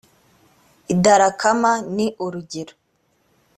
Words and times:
idarakama 0.93 1.71
ni 1.95 2.07
urugero 2.25 2.73